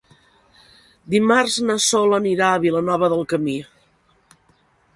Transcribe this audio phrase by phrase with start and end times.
[1.15, 3.57] Dimarts na Sol anirà a Vilanova del Camí.